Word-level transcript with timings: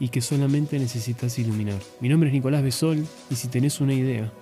y 0.00 0.08
que 0.08 0.20
solamente 0.20 0.78
necesitas 0.78 1.38
iluminar. 1.38 1.80
Mi 2.00 2.08
nombre 2.08 2.28
es 2.28 2.34
Nicolás 2.34 2.62
Besol 2.62 3.06
y 3.30 3.34
si 3.34 3.48
tenés 3.48 3.80
una 3.80 3.94
idea, 3.94 4.32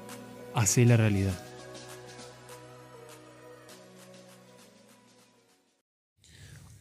hacé 0.55 0.85
la 0.85 0.97
realidad. 0.97 1.39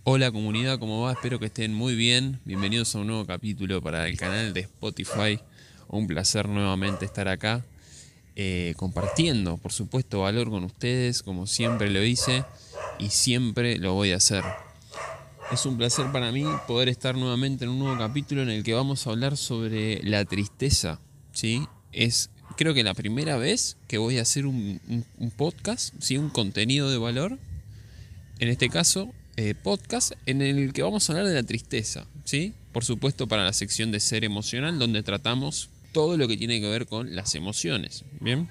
Hola 0.03 0.31
comunidad, 0.31 0.77
¿cómo 0.77 1.01
va? 1.01 1.13
Espero 1.13 1.39
que 1.39 1.47
estén 1.47 1.73
muy 1.73 1.95
bien. 1.95 2.39
Bienvenidos 2.45 2.93
a 2.95 2.99
un 2.99 3.07
nuevo 3.07 3.25
capítulo 3.25 3.81
para 3.81 4.07
el 4.07 4.17
canal 4.17 4.53
de 4.53 4.61
Spotify. 4.61 5.39
Un 5.87 6.05
placer 6.05 6.47
nuevamente 6.47 7.05
estar 7.05 7.27
acá 7.27 7.65
eh, 8.35 8.73
compartiendo, 8.77 9.57
por 9.57 9.71
supuesto, 9.71 10.21
valor 10.21 10.49
con 10.49 10.63
ustedes, 10.63 11.23
como 11.23 11.47
siempre 11.47 11.89
lo 11.89 12.03
hice 12.03 12.43
y 12.99 13.09
siempre 13.09 13.77
lo 13.77 13.93
voy 13.93 14.11
a 14.11 14.17
hacer. 14.17 14.43
Es 15.51 15.65
un 15.65 15.77
placer 15.77 16.11
para 16.11 16.31
mí 16.31 16.43
poder 16.67 16.89
estar 16.89 17.15
nuevamente 17.15 17.65
en 17.65 17.71
un 17.71 17.79
nuevo 17.79 17.97
capítulo 17.97 18.41
en 18.41 18.49
el 18.49 18.63
que 18.63 18.73
vamos 18.73 19.05
a 19.05 19.11
hablar 19.11 19.37
sobre 19.37 20.01
la 20.01 20.25
tristeza. 20.25 20.99
¿sí? 21.33 21.67
Es 21.91 22.31
creo 22.57 22.73
que 22.73 22.83
la 22.83 22.95
primera 22.95 23.37
vez 23.37 23.77
que 23.87 23.99
voy 23.99 24.17
a 24.17 24.23
hacer 24.23 24.47
un, 24.47 24.81
podcast, 25.37 25.93
¿sí? 25.99 26.17
un 26.17 26.29
contenido 26.29 26.89
de 26.89 26.97
valor. 26.97 27.37
En 28.39 28.49
este 28.49 28.69
caso, 28.69 29.13
eh, 29.37 29.53
podcast 29.53 30.13
en 30.25 30.41
el 30.41 30.73
que 30.73 30.81
vamos 30.81 31.07
a 31.07 31.13
hablar 31.13 31.27
de 31.27 31.35
la 31.35 31.43
tristeza. 31.43 32.07
¿sí? 32.23 32.53
Por 32.71 32.83
supuesto, 32.83 33.27
para 33.27 33.43
la 33.43 33.53
sección 33.53 33.91
de 33.91 33.99
ser 33.99 34.23
emocional, 34.23 34.79
donde 34.79 35.03
tratamos 35.03 35.69
todo 35.91 36.17
lo 36.17 36.27
que 36.27 36.37
tiene 36.37 36.59
que 36.59 36.67
ver 36.67 36.87
con 36.87 37.15
las 37.15 37.35
emociones. 37.35 38.03
Bien. 38.19 38.49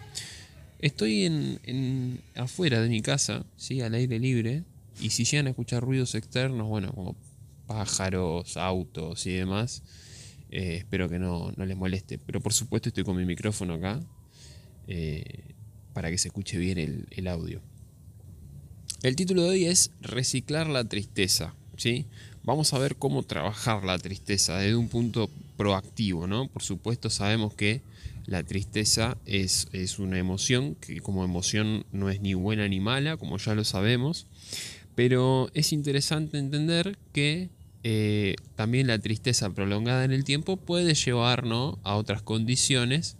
Estoy 0.78 1.24
en, 1.24 2.20
afuera 2.36 2.80
de 2.80 2.88
mi 2.88 3.02
casa, 3.02 3.44
¿sí? 3.56 3.80
al 3.80 3.94
aire 3.94 4.18
libre, 4.20 4.62
y 5.00 5.10
si 5.10 5.24
llegan 5.24 5.46
a 5.46 5.50
escuchar 5.50 5.82
ruidos 5.82 6.14
externos, 6.14 6.68
bueno, 6.68 6.92
como 6.92 7.16
pájaros, 7.66 8.56
autos 8.56 9.26
y 9.26 9.32
demás, 9.32 9.82
eh, 10.50 10.76
espero 10.76 11.08
que 11.08 11.18
no, 11.18 11.52
les 11.56 11.76
moleste. 11.76 12.18
Pero 12.18 12.40
por 12.40 12.52
supuesto 12.52 12.88
estoy 12.88 13.04
con 13.04 13.16
mi 13.16 13.24
micrófono 13.24 13.74
acá 13.74 14.00
eh, 14.86 15.54
para 15.92 16.10
que 16.10 16.18
se 16.18 16.28
escuche 16.28 16.58
bien 16.58 16.78
el, 16.78 17.06
el, 17.10 17.28
audio. 17.28 17.60
El 19.02 19.16
título 19.16 19.42
de 19.42 19.48
hoy 19.50 19.64
es 19.66 19.90
Reciclar 20.00 20.68
la 20.68 20.84
tristeza. 20.84 21.54
¿sí? 21.76 22.06
Vamos 22.42 22.72
a 22.72 22.78
ver 22.78 22.96
cómo 22.96 23.22
trabajar 23.22 23.84
la 23.84 23.98
tristeza 23.98 24.58
desde 24.58 24.76
un 24.76 24.88
punto 24.88 25.30
proactivo. 25.56 26.26
¿no? 26.26 26.48
Por 26.48 26.62
supuesto 26.62 27.10
sabemos 27.10 27.54
que 27.54 27.82
la 28.26 28.42
tristeza 28.42 29.18
es, 29.26 29.68
una 29.98 30.18
emoción 30.18 30.74
que 30.76 31.00
como 31.00 31.24
emoción 31.24 31.84
no 31.92 32.08
es 32.10 32.20
ni 32.20 32.34
buena 32.34 32.66
ni 32.68 32.80
mala, 32.80 33.16
como 33.16 33.36
ya 33.36 33.54
lo 33.54 33.64
sabemos, 33.64 34.26
pero 34.94 35.50
es 35.54 35.72
interesante 35.72 36.38
entender 36.38 36.98
que 37.12 37.50
eh, 37.82 38.36
también 38.56 38.86
la 38.86 38.98
tristeza 38.98 39.50
prolongada 39.50 40.04
en 40.04 40.12
el 40.12 40.24
tiempo 40.24 40.56
puede 40.56 40.94
llevarnos 40.94 41.76
a 41.82 41.96
otras 41.96 42.22
condiciones, 42.22 43.16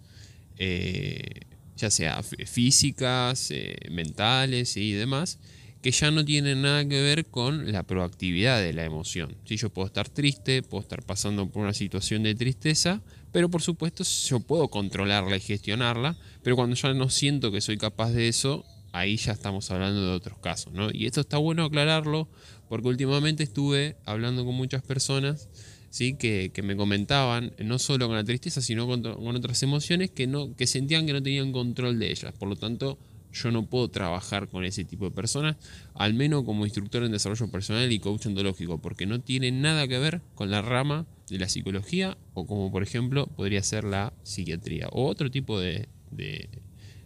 eh, 0.56 1.42
ya 1.76 1.90
sea 1.90 2.22
físicas, 2.22 3.50
eh, 3.50 3.76
mentales 3.90 4.76
y 4.76 4.92
demás, 4.92 5.38
que 5.82 5.90
ya 5.90 6.10
no 6.10 6.24
tienen 6.24 6.62
nada 6.62 6.88
que 6.88 7.02
ver 7.02 7.26
con 7.26 7.70
la 7.70 7.82
proactividad 7.82 8.62
de 8.62 8.72
la 8.72 8.86
emoción. 8.86 9.36
Si 9.44 9.58
yo 9.58 9.68
puedo 9.68 9.86
estar 9.86 10.08
triste, 10.08 10.62
puedo 10.62 10.80
estar 10.80 11.02
pasando 11.02 11.46
por 11.50 11.62
una 11.62 11.74
situación 11.74 12.22
de 12.22 12.34
tristeza, 12.34 13.02
pero 13.32 13.50
por 13.50 13.60
supuesto 13.60 14.02
yo 14.02 14.40
puedo 14.40 14.68
controlarla 14.68 15.36
y 15.36 15.40
gestionarla, 15.40 16.16
pero 16.42 16.56
cuando 16.56 16.74
ya 16.74 16.94
no 16.94 17.10
siento 17.10 17.52
que 17.52 17.60
soy 17.60 17.76
capaz 17.76 18.12
de 18.12 18.28
eso, 18.28 18.64
ahí 18.94 19.16
ya 19.16 19.32
estamos 19.32 19.70
hablando 19.72 20.00
de 20.00 20.12
otros 20.12 20.38
casos, 20.38 20.72
¿no? 20.72 20.88
Y 20.92 21.06
esto 21.06 21.20
está 21.20 21.36
bueno 21.36 21.64
aclararlo, 21.64 22.28
porque 22.68 22.88
últimamente 22.88 23.42
estuve 23.42 23.96
hablando 24.04 24.44
con 24.44 24.54
muchas 24.54 24.82
personas, 24.82 25.48
¿sí? 25.90 26.14
Que, 26.14 26.52
me 26.62 26.76
comentaban, 26.76 27.52
no 27.58 27.80
solo 27.80 28.06
con 28.06 28.16
la 28.16 28.22
tristeza, 28.22 28.60
sino 28.60 28.86
con, 28.86 29.04
otras 29.04 29.62
emociones, 29.64 30.12
que, 30.12 30.28
no, 30.28 30.54
que 30.54 30.68
sentían 30.68 31.06
que 31.06 31.12
no 31.12 31.22
tenían 31.22 31.50
control 31.50 31.98
de 31.98 32.12
ellas. 32.12 32.32
Por 32.38 32.48
lo 32.48 32.54
tanto, 32.54 32.96
yo 33.32 33.50
no 33.50 33.66
puedo 33.66 33.88
trabajar 33.90 34.48
con 34.48 34.64
ese 34.64 34.84
tipo 34.84 35.06
de 35.06 35.10
personas, 35.10 35.56
al 35.94 36.14
menos 36.14 36.44
como 36.44 36.64
instructor 36.64 37.02
en 37.02 37.10
desarrollo 37.10 37.50
personal 37.50 37.90
y 37.90 37.98
coach 37.98 38.26
ontológico, 38.26 38.78
porque 38.78 39.06
no 39.06 39.20
tiene 39.20 39.50
nada 39.50 39.88
que 39.88 39.98
ver 39.98 40.22
con 40.36 40.52
la 40.52 40.62
rama 40.62 41.04
de 41.28 41.38
la 41.38 41.48
psicología 41.48 42.16
o 42.34 42.46
como 42.46 42.70
por 42.70 42.84
ejemplo 42.84 43.26
podría 43.26 43.62
ser 43.62 43.82
la 43.82 44.12
psiquiatría 44.22 44.88
o 44.92 45.06
otro 45.06 45.30
tipo 45.30 45.58
de, 45.58 45.88
de, 46.12 46.48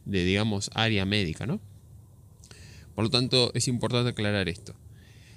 digamos, 0.04 0.70
área 0.74 1.06
médica, 1.06 1.46
¿no? 1.46 1.60
Por 2.98 3.04
lo 3.04 3.10
tanto, 3.10 3.52
es 3.54 3.68
importante 3.68 4.10
aclarar 4.10 4.48
esto. 4.48 4.74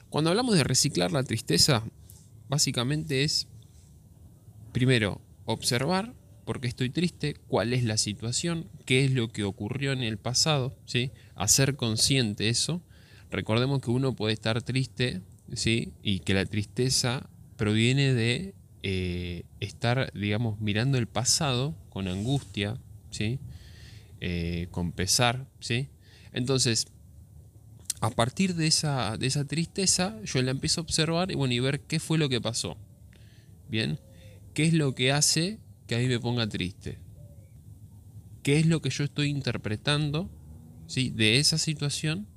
Cuando 0.10 0.32
hablamos 0.32 0.56
de 0.56 0.64
reciclar 0.64 1.12
la 1.12 1.22
tristeza, 1.22 1.84
básicamente 2.50 3.24
es, 3.24 3.48
primero, 4.72 5.22
observar 5.46 6.16
por 6.44 6.60
qué 6.60 6.68
estoy 6.68 6.90
triste, 6.90 7.36
cuál 7.48 7.74
es 7.74 7.84
la 7.84 7.98
situación, 7.98 8.68
qué 8.88 9.06
es 9.06 9.12
lo 9.12 9.28
que 9.28 9.44
ocurrió 9.44 9.92
en 9.92 10.02
el 10.02 10.18
pasado, 10.18 10.76
¿sí? 10.86 11.12
Hacer 11.36 11.76
consciente 11.76 12.50
eso. 12.50 12.82
Recordemos 13.30 13.80
que 13.80 13.92
uno 13.92 14.16
puede 14.16 14.34
estar 14.34 14.64
triste, 14.64 15.22
¿sí? 15.54 15.94
Y 16.02 16.22
que 16.22 16.34
la 16.34 16.48
tristeza 16.48 17.30
proviene 17.58 18.16
de 18.16 18.56
eh, 18.82 19.44
estar, 19.60 20.12
digamos, 20.14 20.60
mirando 20.60 20.98
el 20.98 21.06
pasado 21.06 21.76
con 21.92 22.08
angustia, 22.08 22.80
¿sí? 23.12 23.38
Eh, 24.20 24.68
con 24.72 24.94
pesar, 24.94 25.48
¿sí? 25.60 25.90
Entonces, 26.34 26.88
a 28.02 28.10
partir 28.10 28.56
de 28.56 28.68
esa, 28.68 29.16
de 29.18 29.28
esa 29.28 29.46
tristeza, 29.46 30.20
yo 30.24 30.42
la 30.42 30.52
empiezo 30.52 30.82
a 30.82 30.84
observar 30.84 31.32
y, 31.32 31.36
bueno, 31.36 31.54
y 31.54 31.60
ver 31.60 31.82
qué 31.82 32.00
fue 32.00 32.18
lo 32.18 32.30
que 32.30 32.42
pasó. 32.42 32.76
Bien, 33.70 34.00
qué 34.54 34.66
es 34.66 34.74
lo 34.74 34.96
que 34.96 35.12
hace 35.12 35.60
que 35.88 35.96
a 35.96 36.00
mí 36.00 36.08
me 36.08 36.20
ponga 36.20 36.48
triste. 36.50 36.98
¿Qué 38.44 38.60
es 38.60 38.66
lo 38.66 38.82
que 38.82 38.90
yo 38.90 39.04
estoy 39.04 39.30
interpretando 39.30 40.30
¿sí? 40.88 41.12
de 41.12 41.38
esa 41.38 41.60
situación 41.60 42.28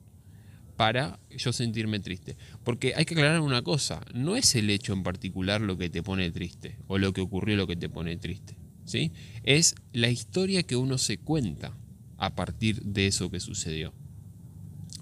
para 0.77 1.19
yo 1.31 1.53
sentirme 1.53 2.01
triste. 2.01 2.37
Porque 2.63 2.95
hay 2.97 3.05
que 3.05 3.15
aclarar 3.15 3.41
una 3.41 3.63
cosa, 3.63 4.05
no 4.13 4.37
es 4.37 4.55
el 4.55 4.71
hecho 4.71 4.93
en 4.93 5.03
particular 5.03 5.61
lo 5.61 5.79
que 5.79 5.89
te 5.89 6.03
pone 6.03 6.31
triste 6.31 6.77
o 6.89 6.99
lo 6.99 7.13
que 7.13 7.21
ocurrió 7.21 7.57
lo 7.57 7.67
que 7.67 7.77
te 7.77 7.89
pone 7.89 8.17
triste. 8.17 8.57
¿sí? 8.85 9.13
Es 9.45 9.75
la 9.93 10.11
historia 10.11 10.63
que 10.63 10.77
uno 10.77 10.99
se 10.99 11.19
cuenta 11.19 11.77
a 12.19 12.35
partir 12.35 12.83
de 12.83 13.07
eso 13.07 13.31
que 13.31 13.41
sucedió. 13.41 13.95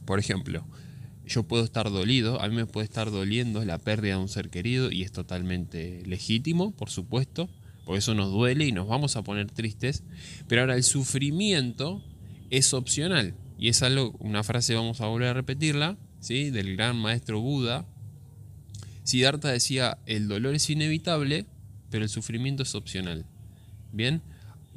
Por 0.04 0.18
ejemplo, 0.18 0.64
yo 1.26 1.44
puedo 1.44 1.64
estar 1.64 1.90
dolido, 1.90 2.40
a 2.40 2.48
mí 2.48 2.56
me 2.56 2.66
puede 2.66 2.84
estar 2.84 3.10
doliendo 3.10 3.64
la 3.64 3.78
pérdida 3.78 4.14
de 4.14 4.20
un 4.20 4.28
ser 4.28 4.50
querido 4.50 4.90
y 4.90 5.02
es 5.02 5.12
totalmente 5.12 6.02
legítimo, 6.06 6.72
por 6.72 6.90
supuesto, 6.90 7.48
porque 7.84 7.98
eso 7.98 8.14
nos 8.14 8.30
duele 8.30 8.66
y 8.66 8.72
nos 8.72 8.88
vamos 8.88 9.16
a 9.16 9.22
poner 9.22 9.50
tristes, 9.50 10.02
pero 10.48 10.62
ahora 10.62 10.76
el 10.76 10.84
sufrimiento 10.84 12.02
es 12.50 12.74
opcional. 12.74 13.34
Y 13.58 13.68
es 13.68 13.82
algo, 13.82 14.14
una 14.18 14.42
frase, 14.42 14.74
vamos 14.74 15.00
a 15.00 15.06
volver 15.06 15.28
a 15.28 15.34
repetirla, 15.34 15.96
¿sí? 16.20 16.50
del 16.50 16.76
gran 16.76 16.96
maestro 16.96 17.40
Buda. 17.40 17.86
Siddhartha 19.04 19.48
decía, 19.48 19.98
el 20.06 20.26
dolor 20.26 20.54
es 20.54 20.68
inevitable, 20.68 21.46
pero 21.90 22.04
el 22.04 22.10
sufrimiento 22.10 22.64
es 22.64 22.74
opcional. 22.74 23.24
Bien, 23.92 24.22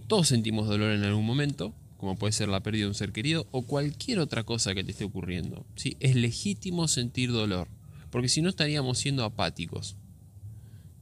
todos 0.08 0.28
sentimos 0.28 0.68
dolor 0.68 0.92
en 0.92 1.04
algún 1.04 1.26
momento, 1.26 1.74
como 2.06 2.20
puede 2.20 2.34
ser 2.34 2.50
la 2.50 2.62
pérdida 2.62 2.84
de 2.84 2.90
un 2.90 2.94
ser 2.94 3.12
querido 3.12 3.48
o 3.50 3.64
cualquier 3.64 4.20
otra 4.20 4.44
cosa 4.44 4.76
que 4.76 4.84
te 4.84 4.92
esté 4.92 5.06
ocurriendo. 5.06 5.66
¿sí? 5.76 5.98
Es 6.00 6.16
legítimo 6.16 6.88
sentir 6.88 7.32
dolor, 7.32 7.68
porque 8.12 8.30
si 8.30 8.44
no 8.44 8.50
estaríamos 8.50 9.00
siendo 9.00 9.24
apáticos. 9.24 9.98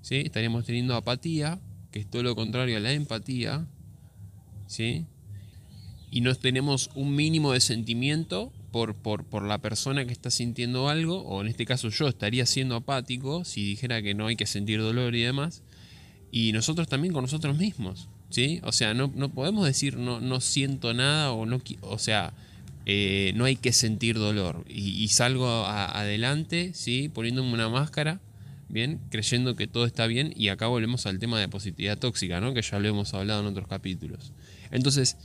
¿sí? 0.02 0.16
Estaríamos 0.16 0.66
teniendo 0.66 0.96
apatía, 0.96 1.60
que 1.92 2.00
es 2.00 2.10
todo 2.10 2.24
lo 2.24 2.36
contrario 2.36 2.78
a 2.78 2.80
la 2.80 2.94
empatía. 2.94 3.68
¿sí? 4.66 5.06
y 6.10 6.22
no 6.22 6.34
tenemos 6.36 6.92
un 6.94 7.16
mínimo 7.16 7.54
de 7.54 7.60
sentimiento 7.60 8.54
por, 8.72 8.94
por, 8.96 9.44
la 9.44 9.58
persona 9.58 10.06
que 10.06 10.14
está 10.14 10.30
sintiendo 10.30 10.88
algo, 10.88 11.22
o 11.24 11.42
en 11.42 11.48
este 11.48 11.66
caso 11.66 11.90
yo 11.90 12.08
estaría 12.08 12.46
siendo 12.46 12.76
apático 12.76 13.44
si 13.46 13.66
dijera 13.66 14.00
que 14.04 14.14
no 14.14 14.28
hay 14.28 14.36
que 14.36 14.46
sentir 14.46 14.80
dolor 14.80 15.16
y 15.16 15.24
demás, 15.24 15.64
y 16.32 16.52
nosotros 16.52 16.88
también 16.88 17.16
con 17.16 17.24
nosotros 17.24 17.58
mismos, 17.58 18.10
¿sí? 18.34 18.60
O 18.64 18.72
sea, 18.72 18.96
no, 18.96 19.12
podemos 19.30 19.64
decir 19.64 19.96
no, 19.96 20.20
no 20.20 20.42
siento 20.42 20.92
nada 20.96 21.32
o 21.34 21.46
no, 21.46 21.62
o 21.82 22.00
sea, 22.00 22.34
eh, 22.88 23.32
no 23.36 23.46
hay 23.46 23.56
que 23.56 23.72
sentir 23.72 24.16
dolor 24.16 24.66
y, 24.68 25.08
salgo 25.10 25.48
adelante, 25.68 26.72
¿sí? 26.74 27.12
Poniéndome 27.14 27.54
una 27.54 27.70
máscara, 27.70 28.22
¿bien? 28.70 29.00
Creyendo 29.12 29.56
que 29.56 29.68
todo 29.68 29.86
está 29.86 30.08
bien 30.08 30.34
y 30.36 30.48
acá 30.48 30.66
volvemos 30.66 31.06
al 31.06 31.20
tema 31.20 31.40
de 31.40 31.48
positividad 31.48 32.00
tóxica, 32.00 32.42
¿no? 32.42 32.56
Que 32.56 32.64
ya 32.64 32.80
lo 32.80 32.88
hemos 32.88 33.14
hablado 33.14 33.42
en 33.42 33.46
otros 33.46 33.68
capítulos. 33.68 34.34
Entonces, 34.72 35.16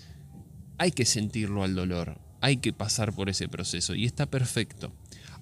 hay 0.77 0.91
que 0.91 1.07
sentirlo 1.07 1.65
al 1.65 1.75
dolor, 1.75 2.19
hay 2.43 2.59
que 2.59 2.75
pasar 2.75 3.15
por 3.15 3.31
ese 3.31 3.49
proceso 3.49 3.95
y 3.95 4.05
está 4.05 4.27
perfecto. 4.27 4.93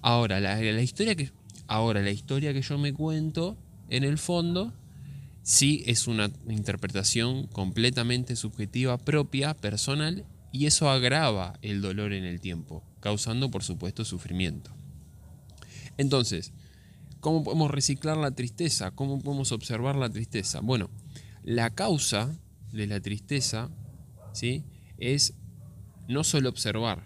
Ahora, 0.01 0.39
la, 0.39 0.81
historia 0.81 1.15
que 1.15 1.31
ahora 1.67 2.01
la 2.01 2.11
historia 2.11 2.53
que 2.53 2.61
yo 2.61 2.77
me 2.77 2.93
cuento 2.93 3.57
en 3.89 4.05
el 4.05 4.17
fondo 4.17 4.73
sí 5.47 5.81
es 5.85 6.07
una 6.07 6.29
interpretación 6.49 7.47
completamente 7.47 8.35
subjetiva 8.35 8.97
propia, 8.97 9.53
personal 9.53 10.25
y 10.51 10.65
eso 10.65 10.89
agrava 10.89 11.57
el 11.61 11.81
dolor 11.81 12.11
en 12.11 12.25
el 12.25 12.41
tiempo, 12.41 12.83
causando 12.99 13.49
por 13.49 13.63
supuesto 13.63 14.03
sufrimiento. 14.03 14.71
Entonces, 15.95 16.51
¿cómo 17.21 17.45
podemos 17.45 17.71
reciclar 17.71 18.17
la 18.17 18.31
tristeza? 18.31 18.91
¿Cómo 18.91 19.21
podemos 19.21 19.53
observar 19.53 19.95
la 19.95 20.09
tristeza? 20.09 20.59
Bueno, 20.59 20.89
la 21.43 21.69
causa 21.69 22.37
de 22.73 22.85
la 22.87 22.99
tristeza 22.99 23.69
¿sí? 24.33 24.65
es 24.97 25.33
no 26.09 26.25
solo 26.25 26.49
observar 26.49 27.05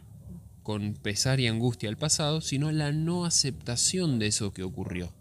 con 0.64 0.96
pesar 0.96 1.40
y 1.40 1.46
angustia 1.46 1.90
el 1.90 1.98
pasado, 1.98 2.42
sino 2.42 2.72
la 2.72 2.92
no 2.92 3.24
aceptación 3.24 4.18
de 4.18 4.28
eso 4.28 4.52
que 4.52 4.64
ocurrió. 4.64 5.14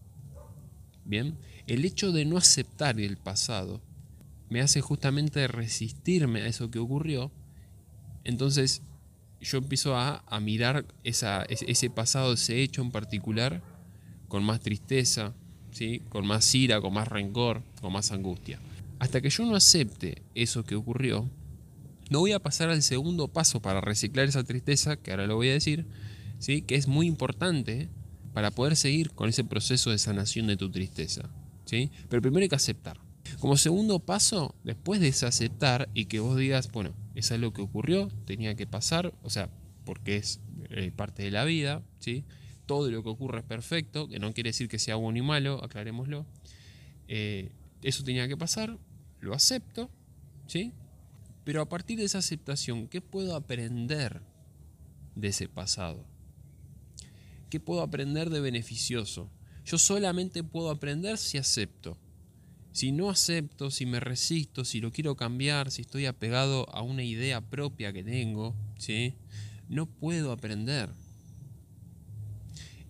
Bien, 1.10 1.36
el 1.66 1.84
hecho 1.84 2.12
de 2.12 2.24
no 2.24 2.36
aceptar 2.36 3.00
el 3.00 3.16
pasado 3.16 3.80
me 4.48 4.60
hace 4.60 4.80
justamente 4.80 5.48
resistirme 5.48 6.42
a 6.42 6.46
eso 6.46 6.70
que 6.70 6.78
ocurrió. 6.78 7.32
Entonces 8.22 8.82
yo 9.40 9.58
empiezo 9.58 9.96
a, 9.96 10.22
mirar 10.40 10.86
ese 11.02 11.90
pasado, 11.90 12.34
ese 12.34 12.62
hecho 12.62 12.80
en 12.80 12.92
particular, 12.92 13.60
con 14.28 14.44
más 14.44 14.60
tristeza, 14.60 15.34
¿sí? 15.72 16.00
con 16.10 16.28
más 16.28 16.54
ira, 16.54 16.80
con 16.80 16.94
más 16.94 17.08
rencor, 17.08 17.64
con 17.80 17.92
más 17.92 18.12
angustia. 18.12 18.60
Hasta 19.00 19.20
que 19.20 19.30
yo 19.30 19.44
no 19.44 19.56
acepte 19.56 20.22
eso 20.36 20.62
que 20.62 20.76
ocurrió, 20.76 21.28
no 22.08 22.20
voy 22.20 22.30
a 22.30 22.38
pasar 22.38 22.70
al 22.70 22.82
segundo 22.82 23.26
paso 23.26 23.60
para 23.60 23.80
reciclar 23.80 24.28
esa 24.28 24.44
tristeza, 24.44 24.94
que 24.94 25.10
ahora 25.10 25.26
lo 25.26 25.34
voy 25.34 25.48
a 25.48 25.54
decir, 25.54 25.86
¿sí? 26.38 26.62
que 26.62 26.76
es 26.76 26.86
muy 26.86 27.08
importante 27.08 27.88
para 28.32 28.50
poder 28.50 28.76
seguir 28.76 29.10
con 29.10 29.28
ese 29.28 29.44
proceso 29.44 29.90
de 29.90 29.98
sanación 29.98 30.46
de 30.46 30.56
tu 30.56 30.70
tristeza. 30.70 31.28
¿sí? 31.64 31.90
Pero 32.08 32.22
primero 32.22 32.42
hay 32.42 32.48
que 32.48 32.56
aceptar. 32.56 33.00
Como 33.38 33.56
segundo 33.56 34.00
paso, 34.00 34.54
después 34.64 35.00
de 35.00 35.08
ese 35.08 35.26
aceptar 35.26 35.88
y 35.94 36.06
que 36.06 36.20
vos 36.20 36.36
digas, 36.36 36.70
bueno, 36.72 36.94
eso 37.14 37.34
es 37.34 37.40
lo 37.40 37.52
que 37.52 37.62
ocurrió, 37.62 38.08
tenía 38.24 38.54
que 38.54 38.66
pasar, 38.66 39.14
o 39.22 39.30
sea, 39.30 39.50
porque 39.84 40.16
es 40.16 40.40
eh, 40.70 40.90
parte 40.94 41.22
de 41.22 41.30
la 41.30 41.44
vida, 41.44 41.82
¿sí? 42.00 42.24
todo 42.70 42.88
lo 42.88 43.02
que 43.02 43.08
ocurre 43.08 43.40
es 43.40 43.44
perfecto, 43.44 44.06
que 44.06 44.20
no 44.20 44.32
quiere 44.32 44.50
decir 44.50 44.68
que 44.68 44.78
sea 44.78 44.94
bueno 44.94 45.14
ni 45.14 45.22
malo, 45.22 45.62
aclarémoslo. 45.64 46.24
Eh, 47.08 47.50
eso 47.82 48.04
tenía 48.04 48.28
que 48.28 48.36
pasar, 48.36 48.78
lo 49.18 49.34
acepto, 49.34 49.90
¿sí? 50.46 50.72
Pero 51.42 51.62
a 51.62 51.68
partir 51.68 51.98
de 51.98 52.04
esa 52.04 52.18
aceptación, 52.18 52.86
¿qué 52.86 53.00
puedo 53.00 53.34
aprender 53.34 54.22
de 55.16 55.26
ese 55.26 55.48
pasado? 55.48 56.06
¿Qué 57.50 57.60
puedo 57.60 57.82
aprender 57.82 58.30
de 58.30 58.40
beneficioso? 58.40 59.30
Yo 59.64 59.76
solamente 59.76 60.42
puedo 60.42 60.70
aprender 60.70 61.18
si 61.18 61.36
acepto. 61.36 61.98
Si 62.72 62.92
no 62.92 63.10
acepto, 63.10 63.70
si 63.70 63.84
me 63.84 64.00
resisto, 64.00 64.64
si 64.64 64.80
lo 64.80 64.92
quiero 64.92 65.16
cambiar, 65.16 65.70
si 65.70 65.82
estoy 65.82 66.06
apegado 66.06 66.72
a 66.72 66.82
una 66.82 67.02
idea 67.02 67.40
propia 67.40 67.92
que 67.92 68.04
tengo, 68.04 68.54
¿sí? 68.78 69.14
no 69.70 69.86
puedo 69.86 70.32
aprender. 70.32 70.90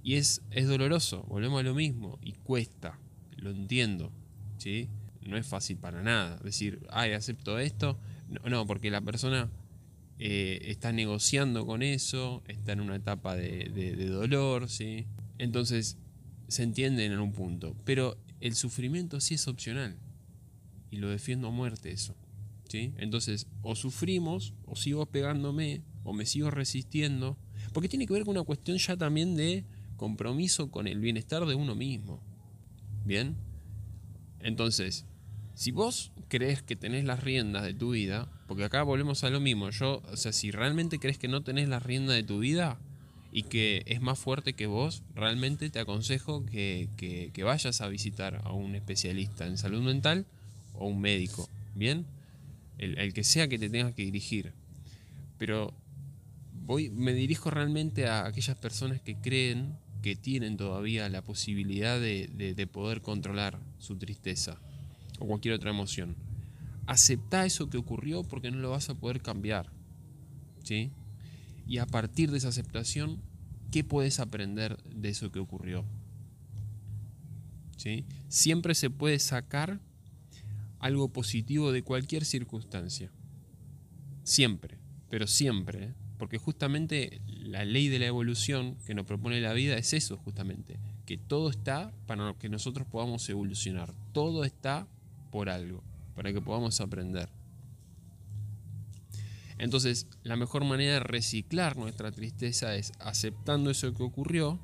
Y 0.03 0.15
es, 0.15 0.43
es 0.51 0.67
doloroso, 0.67 1.23
volvemos 1.29 1.61
a 1.61 1.63
lo 1.63 1.75
mismo, 1.75 2.19
y 2.23 2.33
cuesta, 2.33 2.99
lo 3.37 3.51
entiendo, 3.51 4.11
¿sí? 4.57 4.89
No 5.21 5.37
es 5.37 5.47
fácil 5.47 5.77
para 5.77 6.03
nada. 6.03 6.39
Decir, 6.39 6.81
ay, 6.91 7.13
acepto 7.13 7.59
esto, 7.59 7.99
no, 8.45 8.67
porque 8.67 8.91
la 8.91 9.03
persona 9.03 9.51
eh, 10.23 10.71
está 10.71 10.93
negociando 10.93 11.65
con 11.65 11.83
eso, 11.83 12.43
está 12.47 12.73
en 12.73 12.83
una 12.83 12.97
etapa 12.97 13.35
de, 13.35 13.95
dolor, 14.07 14.69
¿sí? 14.69 15.07
Entonces 15.39 15.97
se 16.47 16.63
entiende 16.63 17.07
en 17.07 17.19
un 17.19 17.33
punto. 17.33 17.75
Pero 17.87 18.19
el 18.41 18.55
sufrimiento 18.55 19.19
sí 19.21 19.37
es 19.37 19.49
opcional. 19.49 19.97
Y 20.91 20.99
lo 20.99 21.09
defiendo 21.09 21.49
a 21.49 21.51
muerte 21.51 21.91
eso. 21.91 22.15
¿sí? 22.69 22.93
Entonces, 22.99 23.47
o 23.63 23.75
sufrimos, 23.75 24.53
o 24.67 24.77
sigo 24.77 25.07
pegándome, 25.07 25.81
o 26.05 26.13
me 26.13 26.27
sigo 26.27 26.51
resistiendo. 26.51 27.39
Porque 27.73 27.89
tiene 27.89 28.07
que 28.07 28.13
ver 28.13 28.25
con 28.25 28.37
una 28.37 28.45
cuestión 28.45 28.77
ya 28.77 28.99
también 28.99 29.37
de 29.37 29.65
compromiso 29.97 30.71
con 30.71 30.87
el 30.87 31.01
bienestar 31.01 31.47
de 31.47 31.55
uno 31.55 31.75
mismo. 31.75 32.21
¿Bien? 33.07 33.37
Entonces, 34.41 35.07
si 35.61 35.73
vos 35.73 36.11
crees 36.29 36.63
que 36.63 36.75
tenés 36.75 37.05
las 37.05 37.23
riendas 37.23 37.65
de 37.65 37.75
tu 37.75 37.91
vida, 37.91 38.27
porque 38.49 38.65
acá 38.65 38.83
volvemos 38.83 39.25
a 39.25 39.29
lo 39.29 39.41
mismo, 39.41 39.69
yo, 39.69 40.03
o 40.11 40.17
sea, 40.17 40.33
si 40.33 40.51
realmente 40.51 40.99
crees 40.99 41.19
que 41.19 41.29
no 41.29 41.43
tenés 41.43 41.69
las 41.69 41.83
riendas 41.83 42.17
de 42.17 42.23
tu 42.23 42.39
vida 42.39 42.79
y 43.31 43.43
que 43.43 43.83
es 43.85 44.01
más 44.01 44.19
fuerte 44.19 44.55
que 44.55 44.67
vos, 44.67 45.03
realmente 45.15 45.69
te 45.69 45.79
aconsejo 45.79 46.47
que, 46.47 46.89
vayas 47.45 47.83
a 47.83 47.89
visitar 47.89 48.41
a 48.45 48.55
un 48.55 48.75
especialista 48.75 49.47
en 49.47 49.59
salud 49.59 49.83
mental 49.83 50.25
o 50.73 50.87
un 50.87 50.99
médico, 50.99 51.47
¿bien? 51.75 52.07
El, 52.79 53.13
que 53.13 53.23
sea 53.23 53.47
que 53.47 53.59
te 53.59 53.69
tengas 53.69 53.93
que 53.93 54.05
dirigir. 54.05 54.55
Pero 55.37 55.75
voy, 56.65 56.89
me 56.89 57.13
dirijo 57.13 57.51
realmente 57.51 58.07
a 58.07 58.25
aquellas 58.25 58.57
personas 58.57 59.03
que 59.03 59.17
creen 59.17 59.77
que 60.01 60.17
tienen 60.17 60.57
todavía 60.57 61.07
la 61.11 61.21
posibilidad 61.21 62.01
de 62.01 62.69
poder 62.73 63.03
controlar 63.03 63.59
su 63.79 63.99
tristeza 63.99 64.59
o 65.21 65.27
cualquier 65.27 65.55
otra 65.55 65.71
emoción. 65.71 66.17
Acepta 66.87 67.47
eso 67.47 67.71
que 67.71 67.79
ocurrió 67.79 68.25
porque 68.25 68.51
no 68.51 68.59
lo 68.59 68.71
vas 68.71 68.91
a 68.91 68.95
poder 68.95 69.23
cambiar. 69.23 69.71
¿sí? 70.65 70.91
Y 71.67 71.79
a 71.79 71.87
partir 71.87 72.31
de 72.33 72.39
esa 72.39 72.49
aceptación, 72.49 73.23
¿qué 73.71 73.85
puedes 73.85 74.19
aprender 74.19 74.83
de 74.85 75.11
eso 75.11 75.31
que 75.31 75.39
ocurrió? 75.39 75.85
¿Sí? 77.77 78.05
Siempre 78.29 78.75
se 78.75 78.91
puede 78.91 79.19
sacar 79.21 79.81
algo 80.81 81.09
positivo 81.13 81.73
de 81.73 81.83
cualquier 81.83 82.25
circunstancia. 82.25 83.13
Siempre, 84.25 84.79
pero 85.09 85.27
siempre. 85.27 85.85
¿eh? 85.85 85.95
Porque 86.19 86.39
justamente 86.39 87.21
la 87.27 87.65
ley 87.65 87.89
de 87.89 87.99
la 87.99 88.07
evolución 88.07 88.77
que 88.87 88.95
nos 88.95 89.07
propone 89.07 89.41
la 89.41 89.53
vida 89.53 89.77
es 89.77 89.93
eso, 89.93 90.17
justamente. 90.19 90.79
Que 91.07 91.19
todo 91.19 91.51
está 91.51 91.93
para 92.07 92.35
que 92.35 92.49
nosotros 92.49 92.87
podamos 92.87 93.29
evolucionar. 93.29 93.95
Todo 94.13 94.45
está 94.45 94.87
por 95.31 95.49
algo, 95.49 95.83
para 96.15 96.33
que 96.33 96.41
podamos 96.41 96.81
aprender. 96.81 97.29
Entonces, 99.59 100.07
la 100.23 100.37
mejor 100.37 100.65
manera 100.65 100.95
de 100.95 101.01
reciclar 101.01 101.77
nuestra 101.77 102.11
tristeza 102.11 102.75
es 102.77 102.93
aceptando 102.99 103.71
eso 103.71 103.93
que 103.93 104.03
ocurrió 104.03 104.59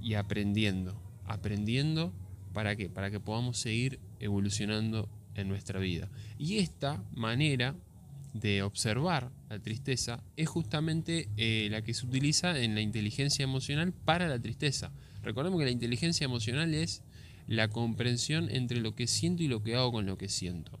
y 0.00 0.14
aprendiendo. 0.14 0.98
Aprendiendo 1.26 2.12
para 2.54 2.74
qué? 2.74 2.88
Para 2.88 3.10
que 3.10 3.20
podamos 3.20 3.58
seguir 3.58 4.00
evolucionando 4.18 5.10
en 5.34 5.48
nuestra 5.48 5.78
vida. 5.78 6.10
Y 6.38 6.58
esta 6.58 7.04
manera 7.12 7.74
de 8.32 8.62
observar 8.62 9.30
la 9.50 9.58
tristeza 9.58 10.22
es 10.36 10.48
justamente 10.48 11.28
eh, 11.36 11.68
la 11.70 11.82
que 11.82 11.92
se 11.92 12.06
utiliza 12.06 12.58
en 12.58 12.74
la 12.74 12.80
inteligencia 12.80 13.42
emocional 13.42 13.92
para 13.92 14.26
la 14.26 14.38
tristeza. 14.38 14.90
Recordemos 15.22 15.58
que 15.58 15.66
la 15.66 15.70
inteligencia 15.70 16.24
emocional 16.24 16.74
es 16.74 17.02
la 17.46 17.68
comprensión 17.68 18.48
entre 18.50 18.80
lo 18.80 18.94
que 18.94 19.06
siento 19.06 19.42
y 19.42 19.48
lo 19.48 19.62
que 19.62 19.74
hago 19.74 19.92
con 19.92 20.06
lo 20.06 20.16
que 20.16 20.28
siento. 20.28 20.78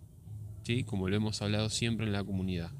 ¿Sí? 0.64 0.84
Como 0.84 1.08
lo 1.08 1.16
hemos 1.16 1.42
hablado 1.42 1.68
siempre 1.70 2.06
en 2.06 2.12
la 2.12 2.24
comunidad. 2.24 2.70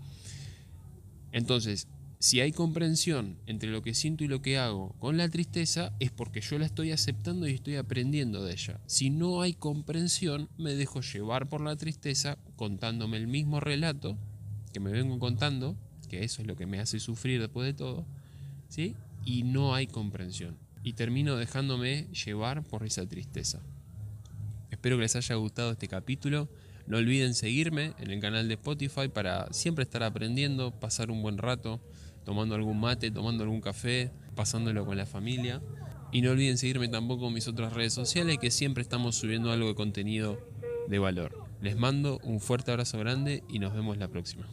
Entonces, 1.32 1.88
si 2.22 2.40
hay 2.40 2.52
comprensión 2.52 3.36
entre 3.46 3.70
lo 3.70 3.82
que 3.82 3.94
siento 3.94 4.22
y 4.22 4.28
lo 4.28 4.42
que 4.42 4.56
hago 4.56 4.94
con 5.00 5.16
la 5.16 5.28
tristeza, 5.28 5.92
es 5.98 6.12
porque 6.12 6.40
yo 6.40 6.56
la 6.56 6.66
estoy 6.66 6.92
aceptando 6.92 7.48
y 7.48 7.54
estoy 7.54 7.74
aprendiendo 7.74 8.44
de 8.44 8.52
ella. 8.52 8.80
Si 8.86 9.10
no 9.10 9.42
hay 9.42 9.54
comprensión, 9.54 10.48
me 10.56 10.76
dejo 10.76 11.00
llevar 11.00 11.48
por 11.48 11.62
la 11.62 11.74
tristeza 11.74 12.38
contándome 12.54 13.16
el 13.16 13.26
mismo 13.26 13.58
relato 13.58 14.16
que 14.72 14.78
me 14.78 14.92
vengo 14.92 15.18
contando, 15.18 15.76
que 16.08 16.22
eso 16.22 16.42
es 16.42 16.46
lo 16.46 16.54
que 16.54 16.66
me 16.66 16.78
hace 16.78 17.00
sufrir 17.00 17.40
después 17.40 17.66
de 17.66 17.74
todo, 17.74 18.06
¿sí? 18.68 18.94
Y 19.24 19.42
no 19.42 19.74
hay 19.74 19.88
comprensión. 19.88 20.56
Y 20.82 20.94
termino 20.94 21.36
dejándome 21.36 22.08
llevar 22.08 22.64
por 22.64 22.84
esa 22.84 23.06
tristeza. 23.06 23.60
Espero 24.70 24.96
que 24.96 25.02
les 25.02 25.16
haya 25.16 25.34
gustado 25.36 25.72
este 25.72 25.86
capítulo. 25.86 26.48
No 26.86 26.98
olviden 26.98 27.34
seguirme 27.34 27.94
en 27.98 28.10
el 28.10 28.20
canal 28.20 28.48
de 28.48 28.54
Spotify 28.54 29.08
para 29.08 29.52
siempre 29.52 29.84
estar 29.84 30.02
aprendiendo, 30.02 30.72
pasar 30.72 31.10
un 31.10 31.22
buen 31.22 31.38
rato, 31.38 31.80
tomando 32.24 32.54
algún 32.54 32.80
mate, 32.80 33.10
tomando 33.10 33.44
algún 33.44 33.60
café, 33.60 34.10
pasándolo 34.34 34.84
con 34.84 34.96
la 34.96 35.06
familia. 35.06 35.62
Y 36.10 36.22
no 36.22 36.32
olviden 36.32 36.58
seguirme 36.58 36.88
tampoco 36.88 37.28
en 37.28 37.34
mis 37.34 37.48
otras 37.48 37.72
redes 37.72 37.92
sociales 37.92 38.38
que 38.38 38.50
siempre 38.50 38.82
estamos 38.82 39.16
subiendo 39.16 39.52
algo 39.52 39.68
de 39.68 39.74
contenido 39.74 40.38
de 40.88 40.98
valor. 40.98 41.46
Les 41.60 41.76
mando 41.76 42.18
un 42.24 42.40
fuerte 42.40 42.72
abrazo 42.72 42.98
grande 42.98 43.44
y 43.48 43.60
nos 43.60 43.72
vemos 43.72 43.96
la 43.98 44.08
próxima. 44.08 44.48